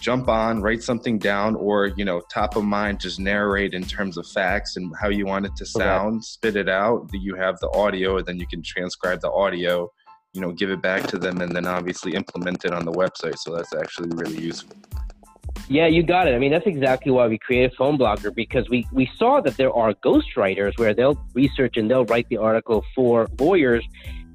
jump 0.00 0.28
on, 0.28 0.62
write 0.62 0.82
something 0.82 1.18
down, 1.18 1.54
or 1.56 1.88
you 1.96 2.04
know, 2.04 2.20
top 2.32 2.56
of 2.56 2.64
mind, 2.64 3.00
just 3.00 3.20
narrate 3.20 3.74
in 3.74 3.84
terms 3.84 4.16
of 4.16 4.26
facts 4.26 4.76
and 4.76 4.92
how 5.00 5.08
you 5.08 5.26
want 5.26 5.46
it 5.46 5.56
to 5.56 5.66
sound, 5.66 6.16
okay. 6.16 6.22
spit 6.22 6.56
it 6.56 6.68
out. 6.68 7.08
You 7.12 7.34
have 7.34 7.58
the 7.60 7.70
audio, 7.70 8.18
and 8.18 8.26
then 8.26 8.38
you 8.38 8.46
can 8.46 8.62
transcribe 8.62 9.20
the 9.20 9.30
audio 9.30 9.90
you 10.32 10.40
know 10.40 10.52
give 10.52 10.70
it 10.70 10.80
back 10.80 11.06
to 11.06 11.18
them 11.18 11.40
and 11.40 11.54
then 11.54 11.66
obviously 11.66 12.14
implement 12.14 12.64
it 12.64 12.72
on 12.72 12.84
the 12.84 12.92
website 12.92 13.36
so 13.38 13.54
that's 13.54 13.74
actually 13.74 14.08
really 14.12 14.40
useful 14.40 14.76
yeah 15.68 15.86
you 15.86 16.02
got 16.02 16.28
it 16.28 16.34
i 16.34 16.38
mean 16.38 16.52
that's 16.52 16.66
exactly 16.66 17.10
why 17.10 17.26
we 17.26 17.38
created 17.38 17.72
phone 17.76 17.98
blogger 17.98 18.34
because 18.34 18.68
we 18.68 18.86
we 18.92 19.10
saw 19.16 19.40
that 19.40 19.56
there 19.56 19.72
are 19.72 19.92
ghostwriters 19.94 20.78
where 20.78 20.94
they'll 20.94 21.20
research 21.34 21.76
and 21.76 21.90
they'll 21.90 22.04
write 22.06 22.28
the 22.28 22.36
article 22.36 22.84
for 22.94 23.26
lawyers 23.38 23.84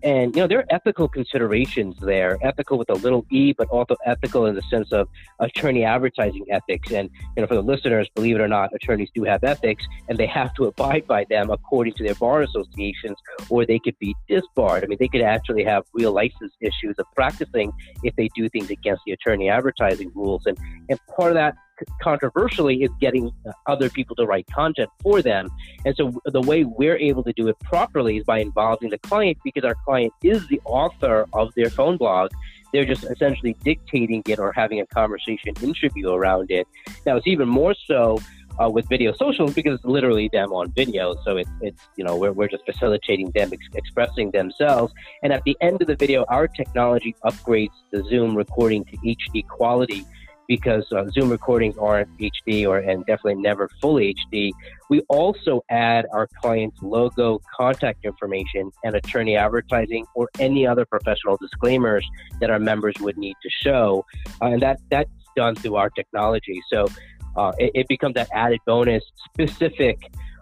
And, 0.04 0.36
you 0.36 0.42
know, 0.42 0.48
there 0.48 0.60
are 0.60 0.66
ethical 0.70 1.08
considerations 1.08 1.96
there, 2.00 2.38
ethical 2.42 2.78
with 2.78 2.90
a 2.90 2.94
little 2.94 3.26
e, 3.32 3.54
but 3.54 3.68
also 3.70 3.96
ethical 4.06 4.46
in 4.46 4.56
the 4.56 4.62
sense 4.64 4.92
of 4.92 5.08
attorney 5.40 5.84
advertising 5.84 6.46
ethics. 6.52 6.92
And, 6.92 7.10
you 7.36 7.42
know, 7.42 7.48
for 7.48 7.56
the 7.56 7.64
listeners, 7.64 8.08
believe 8.16 8.36
it 8.36 8.42
or 8.42 8.48
not, 8.48 8.70
attorneys 8.74 9.10
do 9.16 9.24
have 9.24 9.44
ethics 9.44 9.86
and 10.08 10.18
they 10.18 10.28
have 10.28 10.54
to 10.56 10.66
abide 10.66 11.08
by 11.08 11.26
them 11.30 11.50
according 11.50 11.94
to 11.94 12.04
their 12.04 12.16
bar 12.16 12.42
associations 12.42 13.18
or 13.50 13.66
they 13.66 13.80
could 13.80 13.98
be 14.00 14.16
disbarred. 14.28 14.84
I 14.84 14.88
mean, 14.88 14.98
they 15.00 15.08
could 15.08 15.22
actually 15.22 15.64
have 15.64 15.84
real 15.94 16.12
license 16.12 16.54
issues 16.62 16.96
of 17.00 17.06
practicing 17.16 17.72
if 18.04 18.16
they 18.16 18.30
do 18.36 18.48
things 18.50 18.70
against 18.70 19.02
the 19.06 19.14
attorney 19.14 19.50
advertising 19.50 20.12
rules. 20.14 20.46
And, 20.46 20.58
and 20.90 21.00
part 21.18 21.32
of 21.32 21.36
that 21.36 21.56
controversially 22.02 22.84
is 22.84 22.92
getting 23.00 23.32
other 23.68 23.90
people 23.90 24.16
to 24.18 24.26
write 24.26 24.48
content 24.48 24.90
for 25.02 25.22
them. 25.22 25.50
And 25.86 25.96
so 25.96 26.14
the 26.26 26.42
way 26.42 26.64
we're 26.64 26.98
able 26.98 27.24
to 27.24 27.34
do 27.34 27.48
it 27.48 27.60
properly 27.60 28.18
is 28.18 28.24
by 28.24 28.40
involving 28.40 28.90
the 28.90 28.98
client 29.00 29.38
because 29.44 29.64
our 29.64 29.76
client 29.86 30.14
is 30.24 30.48
the 30.48 30.62
author 30.66 31.26
of 31.34 31.54
their 31.56 31.70
phone 31.70 31.98
blog. 31.98 32.32
They're 32.74 32.86
just 32.86 33.04
essentially 33.06 33.56
dictating 33.64 34.24
it 34.28 34.40
or 34.40 34.52
having 34.52 34.82
a 34.82 34.86
conversation 34.88 35.54
interview 35.62 36.10
around 36.10 36.52
it. 36.52 36.68
Now 37.06 37.16
it's 37.18 37.28
even 37.28 37.48
more 37.48 37.74
so 37.74 38.20
uh, 38.62 38.70
with 38.70 38.88
video 38.88 39.14
socials 39.14 39.54
because 39.54 39.76
it's 39.76 39.86
literally 39.86 40.30
them 40.32 40.52
on 40.52 40.72
video. 40.72 41.16
So 41.24 41.38
it's, 41.38 41.50
it's 41.62 41.82
you 41.98 42.04
know, 42.04 42.16
we're, 42.16 42.32
we're 42.32 42.48
just 42.48 42.66
facilitating 42.66 43.32
them 43.32 43.52
ex- 43.54 43.68
expressing 43.74 44.32
themselves. 44.32 44.94
And 45.24 45.34
at 45.34 45.44
the 45.44 45.58
end 45.62 45.82
of 45.82 45.88
the 45.88 45.96
video, 45.96 46.26
our 46.30 46.48
technology 46.48 47.16
upgrades 47.24 47.74
the 47.92 48.04
Zoom 48.04 48.36
recording 48.36 48.86
to 48.86 48.98
HD 48.98 49.48
quality 49.48 50.06
because 50.48 50.86
uh, 50.92 51.06
Zoom 51.12 51.30
recordings 51.30 51.78
aren't 51.78 52.10
HD 52.18 52.68
or 52.68 52.78
and 52.78 53.06
definitely 53.06 53.36
never 53.36 53.70
fully 53.82 54.16
HD. 54.32 54.52
We 54.90 55.02
also 55.10 55.64
add 55.70 56.06
our 56.14 56.28
client's 56.42 56.82
logo, 56.82 57.42
contact 57.56 58.06
information, 58.06 58.72
and 58.84 58.96
attorney 58.96 59.36
advertising 59.36 60.06
or 60.16 60.30
any 60.40 60.66
other 60.68 60.86
professional 60.86 61.38
disclaimers 61.38 62.06
that 62.40 62.50
our 62.50 62.60
members 62.60 62.96
would 63.00 63.18
need 63.18 63.36
to 63.42 63.50
show, 63.50 64.06
uh, 64.42 64.48
and 64.48 64.62
that 64.62 64.80
that's 64.90 65.10
done 65.36 65.56
through 65.56 65.76
our 65.76 65.90
technology. 65.90 66.62
So 66.72 66.88
uh, 67.36 67.52
it, 67.58 67.72
it 67.76 67.88
becomes 67.88 68.16
that 68.16 68.30
added 68.34 68.60
bonus 68.66 69.04
specific 69.26 69.98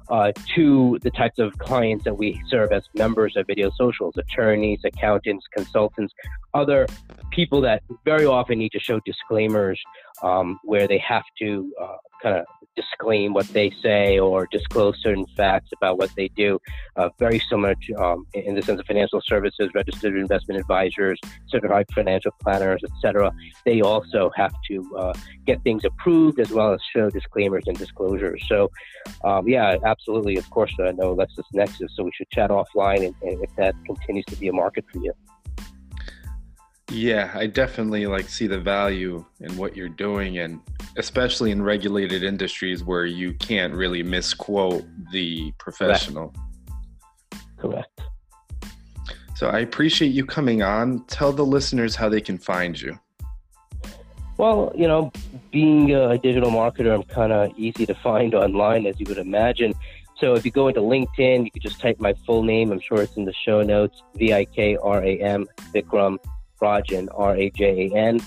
uh, 0.10 0.32
to 0.56 1.00
the 1.02 1.12
types 1.12 1.40
of 1.40 1.58
clients 1.58 2.04
that 2.04 2.16
we 2.16 2.42
serve 2.48 2.72
as 2.72 2.84
members 2.94 3.36
of 3.36 3.48
Video 3.48 3.72
Socials 3.76 4.16
attorneys, 4.18 4.80
accountants, 4.84 5.46
consultants, 5.56 6.14
other 6.54 6.88
people 7.32 7.62
that 7.62 7.82
very 8.06 8.26
often 8.26 8.60
need 8.60 8.72
to 8.72 8.80
show 8.80 9.00
disclaimers 9.06 9.82
um, 10.22 10.60
where 10.64 10.88
they 10.88 11.00
have 11.00 11.24
to 11.40 11.74
uh, 11.82 11.98
kind 12.22 12.38
of 12.38 12.46
disclaim 12.76 13.34
what 13.34 13.48
they 13.50 13.72
say 13.82 14.18
or 14.18 14.48
disclose 14.52 14.96
certain 15.02 15.26
facts 15.38 15.70
about 15.74 15.98
what 15.98 16.10
they 16.16 16.28
do. 16.30 16.60
Uh, 16.96 17.10
very 17.20 17.40
similar 17.50 17.76
to, 17.76 17.94
um, 17.96 18.26
in 18.34 18.56
the 18.56 18.62
sense 18.62 18.80
of 18.80 18.86
financial 18.86 19.22
services, 19.26 19.70
registered 19.74 20.18
investment 20.18 20.60
advisors, 20.60 21.20
certified 21.48 21.86
financial 21.94 22.32
planners, 22.42 22.82
etc. 22.84 23.32
They 23.66 23.82
also 23.82 24.32
have 24.36 24.54
to 24.70 24.98
uh, 24.98 25.14
get 25.46 25.62
things 25.64 25.86
approved 25.86 26.40
as 26.40 26.52
well 26.52 26.74
as 26.74 26.82
show 26.96 27.10
disclaimers 27.10 27.64
and 27.68 27.78
disclosures. 27.78 28.44
So, 28.48 28.72
um, 29.24 29.48
yeah, 29.48 29.78
absolutely. 29.94 30.36
Of 30.38 30.50
course, 30.50 30.74
I 30.80 30.92
know 30.92 31.16
LexisNexis, 31.16 31.90
so 31.96 32.04
we 32.04 32.12
should 32.14 32.30
chat 32.32 32.50
offline 32.50 33.06
and, 33.08 33.16
and 33.22 33.44
if 33.44 33.56
that 33.56 33.74
continues 33.86 34.26
to 34.26 34.36
be 34.36 34.48
a 34.48 34.54
market 34.54 34.86
for 34.92 35.00
you. 35.00 35.14
Yeah, 36.90 37.32
I 37.34 37.48
definitely 37.48 38.06
like 38.08 38.28
see 38.30 38.48
the 38.48 38.60
value 38.60 39.26
in 39.40 39.56
what 39.58 39.76
you're 39.76 39.90
doing 40.08 40.40
and 40.40 40.60
especially 40.98 41.52
in 41.52 41.62
regulated 41.62 42.24
industries 42.24 42.84
where 42.84 43.06
you 43.06 43.34
can't 43.36 43.74
really 43.74 44.04
misquote 44.04 44.86
the 45.12 45.52
professional. 45.58 46.34
Correct. 47.58 47.98
Correct. 47.98 48.02
So 49.36 49.48
I 49.48 49.60
appreciate 49.60 50.10
you 50.10 50.26
coming 50.26 50.62
on. 50.62 51.04
Tell 51.06 51.32
the 51.32 51.46
listeners 51.46 51.96
how 51.96 52.10
they 52.10 52.22
can 52.22 52.38
find 52.38 52.80
you. 52.80 53.00
Well, 54.38 54.72
you 54.76 54.88
know, 54.88 55.12
being 55.54 55.94
a 55.94 56.18
digital 56.18 56.52
marketer, 56.52 56.94
I'm 56.94 57.04
kind 57.04 57.32
of 57.32 57.58
easy 57.58 57.86
to 57.86 57.94
find 58.04 58.36
online, 58.36 58.86
as 58.86 59.00
you 59.00 59.06
would 59.08 59.20
imagine. 59.20 59.74
So 60.18 60.34
if 60.34 60.44
you 60.46 60.52
go 60.52 60.68
into 60.68 60.82
LinkedIn, 60.82 61.46
you 61.46 61.52
can 61.52 61.62
just 61.62 61.80
type 61.80 62.00
my 62.00 62.14
full 62.26 62.44
name. 62.44 62.72
I'm 62.72 62.82
sure 62.82 63.02
it's 63.02 63.16
in 63.16 63.24
the 63.26 63.34
show 63.34 63.62
notes. 63.62 64.04
V 64.16 64.34
I 64.34 64.46
K 64.46 64.76
R 64.78 65.02
A 65.04 65.18
M 65.20 65.48
Vikram 65.74 66.18
Rajan, 66.62 67.08
R 67.14 67.36
A 67.38 67.50
J 67.52 67.88
A 67.88 67.96
N. 67.96 68.20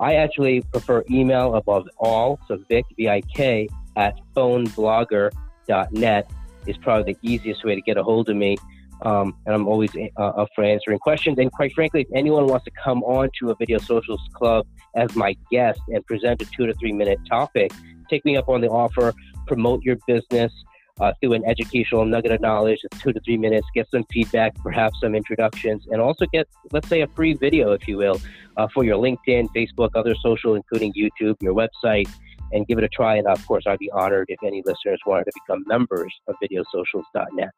I 0.00 0.14
actually 0.14 0.62
prefer 0.62 1.04
email 1.10 1.56
above 1.56 1.88
all. 1.98 2.40
So 2.48 2.58
Vic, 2.68 2.84
V 2.96 3.08
I 3.08 3.20
K, 3.22 3.68
at 3.96 4.18
phoneblogger.net 4.34 6.30
is 6.66 6.76
probably 6.78 7.12
the 7.14 7.18
easiest 7.22 7.64
way 7.64 7.74
to 7.74 7.80
get 7.80 7.96
a 7.96 8.02
hold 8.02 8.28
of 8.28 8.36
me. 8.36 8.56
Um, 9.02 9.36
and 9.46 9.54
I'm 9.54 9.68
always 9.68 9.90
uh, 9.94 10.20
up 10.20 10.48
for 10.54 10.64
answering 10.64 10.98
questions. 10.98 11.38
And 11.38 11.52
quite 11.52 11.72
frankly, 11.72 12.02
if 12.02 12.08
anyone 12.14 12.46
wants 12.46 12.64
to 12.64 12.70
come 12.82 13.02
on 13.04 13.30
to 13.40 13.50
a 13.50 13.54
Video 13.54 13.78
Socials 13.78 14.20
Club 14.34 14.66
as 14.96 15.14
my 15.14 15.36
guest 15.50 15.80
and 15.88 16.04
present 16.06 16.42
a 16.42 16.46
two 16.46 16.66
to 16.66 16.74
three 16.74 16.92
minute 16.92 17.18
topic, 17.28 17.72
take 18.10 18.24
me 18.24 18.36
up 18.36 18.48
on 18.48 18.60
the 18.60 18.68
offer, 18.68 19.12
promote 19.46 19.82
your 19.84 19.96
business, 20.06 20.52
uh, 21.00 21.12
through 21.20 21.32
an 21.32 21.44
educational 21.44 22.04
nugget 22.04 22.32
of 22.32 22.40
knowledge, 22.40 22.80
two 23.00 23.12
to 23.12 23.20
three 23.20 23.36
minutes, 23.36 23.66
get 23.74 23.88
some 23.90 24.04
feedback, 24.12 24.54
perhaps 24.56 24.98
some 25.00 25.14
introductions, 25.14 25.86
and 25.90 26.00
also 26.00 26.26
get, 26.32 26.48
let's 26.72 26.88
say, 26.88 27.02
a 27.02 27.06
free 27.08 27.34
video, 27.34 27.72
if 27.72 27.86
you 27.86 27.96
will, 27.96 28.20
uh, 28.56 28.66
for 28.74 28.84
your 28.84 28.96
LinkedIn, 28.96 29.48
Facebook, 29.54 29.90
other 29.94 30.14
social, 30.22 30.54
including 30.54 30.92
YouTube, 30.94 31.36
your 31.40 31.54
website, 31.54 32.08
and 32.52 32.66
give 32.66 32.78
it 32.78 32.84
a 32.84 32.88
try. 32.88 33.16
And 33.16 33.26
of 33.26 33.44
course, 33.46 33.64
I'd 33.66 33.78
be 33.78 33.90
honored 33.92 34.26
if 34.28 34.42
any 34.44 34.62
listeners 34.64 35.00
wanted 35.06 35.24
to 35.24 35.32
become 35.46 35.64
members 35.66 36.12
of 36.26 36.34
videosocials.net. 36.42 37.50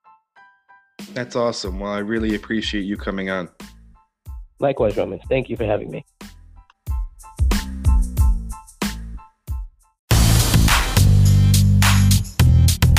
That's 1.15 1.37
awesome. 1.37 1.81
Well, 1.81 1.93
I 1.93 1.99
really 1.99 2.35
appreciate 2.35 2.83
you 2.83 2.97
coming 2.97 3.31
on. 3.31 3.49
Likewise, 4.59 4.97
Roman. 4.97 5.21
Thank 5.29 5.49
you 5.49 5.57
for 5.57 5.65
having 5.65 5.91
me. 5.91 6.05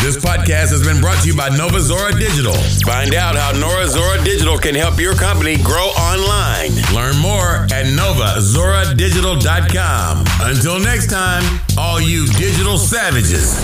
This 0.02 0.18
podcast 0.18 0.74
has 0.74 0.82
been 0.84 1.00
brought 1.00 1.22
to 1.22 1.28
you 1.28 1.38
by 1.38 1.56
Nova 1.56 1.80
Zora 1.80 2.12
Digital. 2.12 2.56
Find 2.84 3.14
out 3.14 3.36
how 3.36 3.52
Nova 3.52 3.88
Zora 3.88 4.20
Digital 4.24 4.58
can 4.58 4.74
help 4.74 5.00
your 5.00 5.14
company 5.14 5.58
grow 5.58 5.90
online. 5.94 6.72
Learn 6.92 7.16
more 7.22 7.68
at 7.72 7.86
novazoradigital.com. 7.86 10.26
Until 10.42 10.80
next 10.80 11.12
time, 11.12 11.44
all 11.78 12.02
you 12.02 12.26
digital 12.34 12.80
savages. 12.80 13.62